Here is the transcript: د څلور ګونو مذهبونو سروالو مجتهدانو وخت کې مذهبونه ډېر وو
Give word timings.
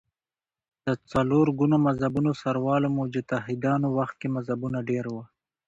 د 0.85 0.87
څلور 1.11 1.45
ګونو 1.59 1.77
مذهبونو 1.87 2.31
سروالو 2.41 2.87
مجتهدانو 2.97 3.87
وخت 3.97 4.15
کې 4.21 4.27
مذهبونه 4.35 4.79
ډېر 4.89 5.05
وو 5.11 5.23